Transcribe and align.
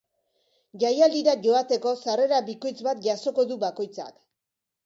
Jaialdira 0.83 1.35
joateko 1.43 1.93
sarrera 2.05 2.39
bikoitz 2.49 2.75
bat 2.89 3.07
jasoko 3.09 3.49
du 3.53 3.59
bakoitzak. 3.67 4.21